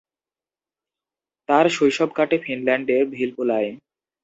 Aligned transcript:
তার 1.49 1.65
শৈশব 1.69 2.09
কাটে 2.15 2.37
ফিনল্যান্ডের 2.37 3.03
ভিলপুলায়। 3.07 3.69